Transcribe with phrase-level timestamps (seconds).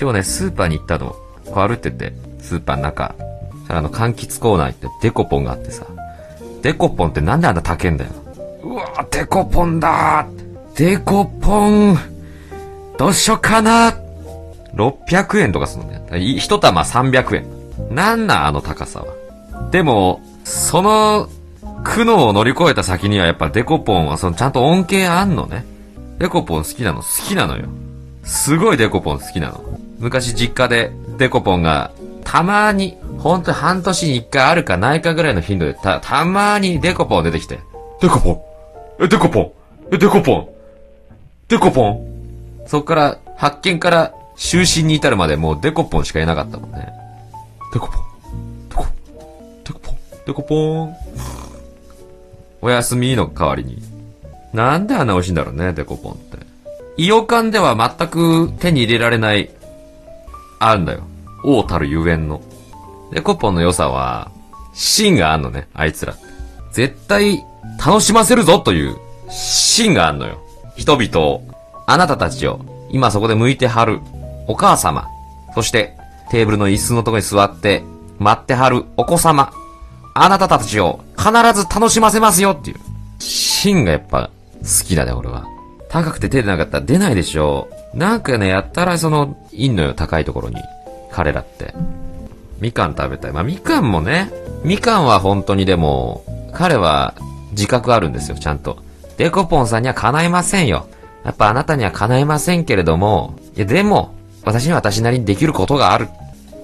[0.00, 1.10] 今日ね、スーパーに行ったの。
[1.44, 3.14] こう歩ってて、スーパーの中。
[3.68, 5.84] そあの、柑橘コーナー行ってデコポンがあってさ。
[6.62, 8.10] デコポンってなんであんな高えんだよ。
[8.62, 11.98] うわぁ、デコポンだーデコポン
[12.96, 13.94] どうしよっかな
[14.74, 16.02] 600円とかするんだよ。
[16.16, 17.94] 一玉300円。
[17.94, 19.70] なんなんあの高さは。
[19.70, 21.28] でも、その
[21.84, 25.64] 苦悩を乗り越えた先にはやっぱデコポンはそのちゃんと恩恵あんのね。
[26.18, 27.66] デコポン好きなの好きなのよ。
[28.24, 29.62] すごいデコポン好きなの。
[30.00, 31.92] 昔実家でデコポンが
[32.24, 37.60] たまに、ほんと半年に一回あるかないかぐらいの頻度でた、たまにデコポン出てきて。
[38.00, 39.04] デコポン？
[39.04, 39.52] え、デコポン？
[39.92, 40.48] え、デコポン？
[41.48, 42.64] デコポン？
[42.66, 46.88] そっから、発見から就寝に至るまでもうデコポンしかいなかったもんね。
[47.74, 48.68] デコポン？
[48.70, 48.86] デコ、
[49.64, 49.96] デコポン？
[50.26, 50.96] デコポン？
[52.62, 53.82] おやすみの代わりに。
[54.54, 56.38] なんであんな美味しいんだろうね、デコポンって。
[56.96, 59.50] イオカンでは全く手に入れられない、
[60.60, 61.00] あるんだよ。
[61.42, 62.40] 王たるゆえんの。
[63.12, 64.30] デコッポンの良さは、
[64.72, 66.14] 芯があんのね、あいつら。
[66.72, 67.44] 絶対、
[67.84, 68.96] 楽しませるぞという、
[69.28, 70.38] 芯があんのよ。
[70.76, 71.42] 人々を、
[71.86, 74.00] あなたたちを、今そこで向いてはる、
[74.46, 75.08] お母様。
[75.54, 75.96] そして、
[76.30, 77.82] テーブルの椅子のとこに座って、
[78.18, 79.52] 待ってはるお子様。
[80.14, 82.76] あなたたちを必ず楽しませますよっていう。
[83.18, 84.30] 芯がやっぱ
[84.62, 85.46] 好きだね、俺は。
[85.88, 87.68] 高くて手出なかったら出ないでしょ。
[87.94, 90.56] なんかね、やったらその、いんのよ、高いところに。
[91.10, 91.74] 彼らって。
[92.60, 93.32] みかん食べたい。
[93.32, 94.30] まあ、みかんもね、
[94.64, 97.14] みかんは本当にでも、彼は
[97.52, 98.78] 自覚あるんですよ、ちゃんと。
[99.16, 100.86] デコポンさんには叶いませんよ。
[101.24, 106.08] やっぱあなたには叶いませんけれども、いやでも、私には私なりにできることがある。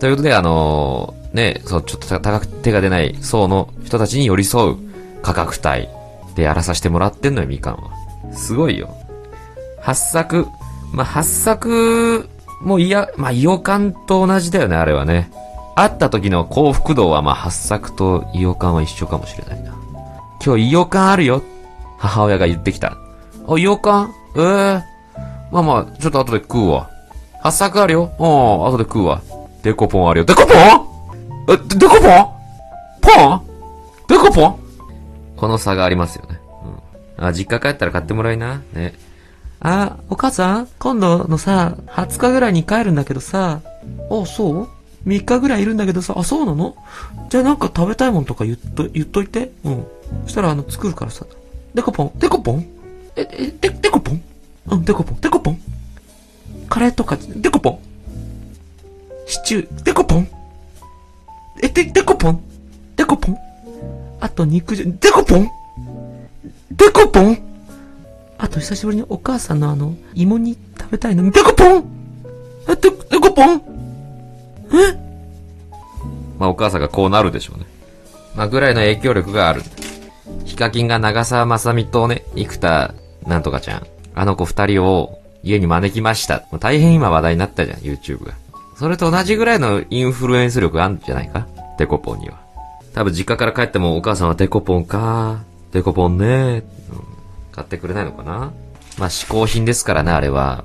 [0.00, 4.76] ということで、あのね、そう、ちょっと高く手が出ない層の人たちに寄り添う
[5.22, 5.88] 価格帯
[6.34, 7.90] でやらさせてもらってんのよ、みかんは。
[8.34, 8.94] すごいよ。
[9.80, 10.46] 八作、
[10.92, 12.28] まあ、八作、
[12.60, 15.30] もういや、まあ、イオカンと同じだよね、あれはね。
[15.74, 19.76] 会った時の幸福度は、まあ、八作とイオカンは一緒かもしれないな。
[20.44, 21.42] 今日イオカンあるよ。
[21.98, 22.96] 母親が言ってきた。
[23.46, 24.82] あ、イオカンええー。
[25.52, 26.90] まあまあ、ちょっと後で食うわ。
[27.42, 28.10] 八作あるよ？
[28.18, 29.22] うん、後で食うわ。
[29.62, 30.24] デコポンあるよ。
[30.24, 30.56] デコポン？
[31.48, 32.26] え、デコポン？
[33.00, 33.42] ポン？
[34.08, 34.58] デコポン？
[35.36, 36.40] この差がありますよね。
[37.18, 37.24] うん。
[37.24, 38.62] あ、実家帰ったら買ってもらいな。
[38.72, 38.94] ね。
[39.60, 43.60] あ、お母さん今度のさ、20日ぐらいに帰るんだけどさ。
[44.10, 44.68] あ、そう
[45.06, 46.14] ?3 日ぐらいいるんだけどさ。
[46.16, 46.76] あ、そうなの？
[47.30, 49.52] じゃあなんか食べたいもんとか言っと、言っといて。
[49.64, 49.86] うん。
[50.24, 51.26] そしたらあの、作るからさ。
[51.74, 52.12] デコポン？
[52.18, 52.66] デコポン？
[53.16, 54.22] え、え、デ、デコポン？
[54.68, 55.20] うん、デコポン。
[55.20, 55.60] デコポン？
[56.68, 57.78] カレーとか、デコポン？
[59.26, 60.28] シチュー、デコポン？
[61.62, 62.42] え、で、デコポン？
[62.96, 63.38] デコポン？
[64.20, 65.50] あと肉汁、デコポン？
[66.70, 67.38] デコポン？
[68.46, 71.24] あと久しぶりにお母さんのあの、芋煮食べたいの？
[71.24, 71.32] に。
[71.32, 71.84] デコポン
[72.68, 73.60] え、デ、コポン
[74.72, 74.94] え？
[76.38, 77.66] まあお母さんがこうなるでしょうね。
[78.36, 79.62] まあぐらいの影響力がある。
[80.44, 82.94] ヒカキンが長澤まさみとね、生田
[83.26, 83.86] なんとかちゃん。
[84.14, 86.46] あの子二人を家に招きました。
[86.52, 88.34] もう大変今話題になったじゃん、YouTube が。
[88.76, 91.48] それと同じぐらいのインフルエンス力あるんじゃないか？
[91.80, 92.38] デコポンには。
[92.94, 95.42] 多分実家から帰ってもお母さんはデコポンか
[95.72, 97.15] デコポンね、うん、
[97.56, 98.52] 買ってくれないのかな？
[98.98, 100.64] まあ嗜好品ですからね、あれは。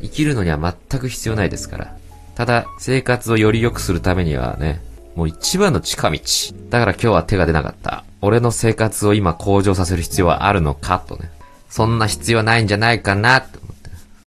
[0.00, 1.96] 生きるのには全く必要ないですから。
[2.34, 4.80] ただ、生活をより良くするためにはね、
[5.16, 6.18] もう一番の近道。
[6.70, 8.04] だから今日は手が出なかった。
[8.20, 11.00] 俺の生活を今向上させる必要はあるのか？
[11.00, 11.30] とね。
[11.68, 13.40] そんな必要ないんじゃないかな？
[13.40, 13.58] と。